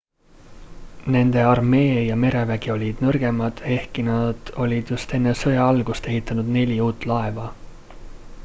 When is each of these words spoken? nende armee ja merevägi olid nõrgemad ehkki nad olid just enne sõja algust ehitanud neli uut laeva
nende 1.15 1.41
armee 1.49 1.99
ja 2.05 2.15
merevägi 2.21 2.71
olid 2.75 3.03
nõrgemad 3.07 3.61
ehkki 3.75 4.07
nad 4.09 4.51
olid 4.65 4.93
just 4.95 5.15
enne 5.19 5.35
sõja 5.43 5.71
algust 5.75 6.09
ehitanud 6.15 6.49
neli 6.57 6.79
uut 6.87 7.07
laeva 7.13 7.47